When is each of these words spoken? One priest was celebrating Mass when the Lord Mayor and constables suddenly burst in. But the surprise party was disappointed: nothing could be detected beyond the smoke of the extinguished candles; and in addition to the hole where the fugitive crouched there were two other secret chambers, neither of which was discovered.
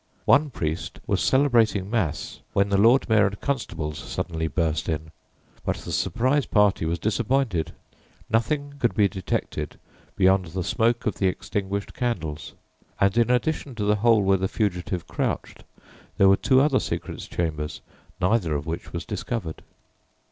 One 0.25 0.49
priest 0.49 0.99
was 1.05 1.21
celebrating 1.21 1.87
Mass 1.87 2.39
when 2.53 2.69
the 2.69 2.77
Lord 2.81 3.07
Mayor 3.07 3.27
and 3.27 3.39
constables 3.39 3.99
suddenly 3.99 4.47
burst 4.47 4.89
in. 4.89 5.11
But 5.63 5.75
the 5.75 5.91
surprise 5.91 6.47
party 6.47 6.85
was 6.85 6.97
disappointed: 6.97 7.73
nothing 8.27 8.73
could 8.79 8.95
be 8.95 9.07
detected 9.07 9.77
beyond 10.15 10.45
the 10.45 10.63
smoke 10.63 11.05
of 11.05 11.19
the 11.19 11.27
extinguished 11.27 11.93
candles; 11.93 12.53
and 12.99 13.15
in 13.15 13.29
addition 13.29 13.75
to 13.75 13.83
the 13.83 13.97
hole 13.97 14.23
where 14.23 14.37
the 14.37 14.47
fugitive 14.47 15.05
crouched 15.07 15.65
there 16.17 16.27
were 16.29 16.35
two 16.35 16.61
other 16.61 16.79
secret 16.79 17.19
chambers, 17.19 17.81
neither 18.19 18.55
of 18.55 18.65
which 18.65 18.93
was 18.93 19.05
discovered. 19.05 19.61